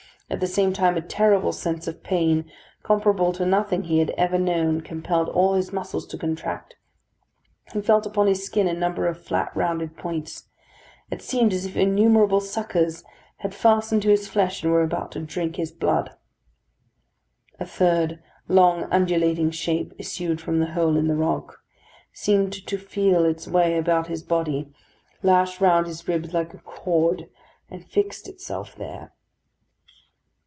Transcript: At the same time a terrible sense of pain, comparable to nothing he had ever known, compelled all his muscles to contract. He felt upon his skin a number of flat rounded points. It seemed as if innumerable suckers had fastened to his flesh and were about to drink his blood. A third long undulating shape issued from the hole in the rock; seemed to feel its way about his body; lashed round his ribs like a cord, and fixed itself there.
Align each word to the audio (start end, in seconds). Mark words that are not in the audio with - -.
At 0.33 0.39
the 0.39 0.47
same 0.47 0.71
time 0.71 0.95
a 0.95 1.01
terrible 1.01 1.51
sense 1.51 1.89
of 1.89 2.03
pain, 2.03 2.49
comparable 2.83 3.33
to 3.33 3.45
nothing 3.45 3.83
he 3.83 3.99
had 3.99 4.11
ever 4.11 4.39
known, 4.39 4.79
compelled 4.79 5.27
all 5.27 5.55
his 5.55 5.73
muscles 5.73 6.07
to 6.07 6.17
contract. 6.17 6.77
He 7.73 7.81
felt 7.81 8.05
upon 8.05 8.27
his 8.27 8.41
skin 8.45 8.65
a 8.65 8.71
number 8.73 9.07
of 9.07 9.21
flat 9.21 9.51
rounded 9.57 9.97
points. 9.97 10.45
It 11.09 11.21
seemed 11.21 11.51
as 11.51 11.65
if 11.65 11.75
innumerable 11.75 12.39
suckers 12.39 13.03
had 13.39 13.53
fastened 13.53 14.03
to 14.03 14.09
his 14.09 14.29
flesh 14.29 14.63
and 14.63 14.71
were 14.71 14.83
about 14.83 15.11
to 15.11 15.19
drink 15.19 15.57
his 15.57 15.73
blood. 15.73 16.11
A 17.59 17.65
third 17.65 18.23
long 18.47 18.83
undulating 18.85 19.51
shape 19.51 19.91
issued 19.97 20.39
from 20.39 20.59
the 20.61 20.67
hole 20.71 20.95
in 20.95 21.09
the 21.09 21.17
rock; 21.17 21.57
seemed 22.13 22.53
to 22.53 22.77
feel 22.77 23.25
its 23.25 23.49
way 23.49 23.77
about 23.77 24.07
his 24.07 24.23
body; 24.23 24.71
lashed 25.23 25.59
round 25.59 25.87
his 25.87 26.07
ribs 26.07 26.33
like 26.33 26.53
a 26.53 26.59
cord, 26.59 27.27
and 27.69 27.83
fixed 27.83 28.29
itself 28.29 28.77
there. 28.77 29.11